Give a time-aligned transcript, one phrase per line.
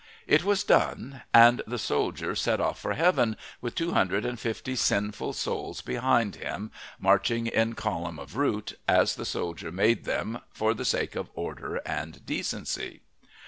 [0.25, 4.75] It was done, and the soldier set off for heaven with two hundred and fifty
[4.75, 10.73] sinful souls behind him, marching in column of route, as the soldier made them for
[10.73, 13.01] the sake of order and decency.